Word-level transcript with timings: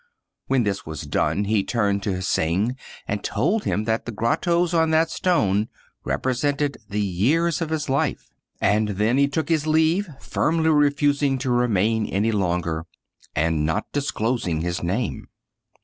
When 0.47 0.63
this 0.63 0.83
was 0.83 1.03
done, 1.05 1.43
he 1.43 1.63
turned 1.63 2.01
to 2.01 2.21
Hsing 2.23 2.75
and 3.07 3.23
told 3.23 3.65
him 3.65 3.83
that 3.83 4.07
the 4.07 4.11
grottoes 4.11 4.73
on 4.73 4.89
that 4.89 5.11
stone 5.11 5.69
represented 6.03 6.79
the 6.89 6.99
years 6.99 7.61
of 7.61 7.69
his 7.69 7.87
life; 7.87 8.31
and 8.59 8.87
then 8.97 9.19
he 9.19 9.27
took 9.27 9.49
his 9.49 9.67
leave, 9.67 10.09
firmly 10.19 10.71
refusing 10.71 11.37
to 11.37 11.51
remain 11.51 12.07
any 12.07 12.31
longer, 12.31 12.87
and 13.35 13.63
not 13.63 13.91
disclosing 13.91 14.61
his 14.61 14.81
name. 14.81 15.27